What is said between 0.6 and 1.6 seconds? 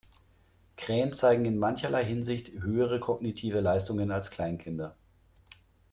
Krähen zeigen in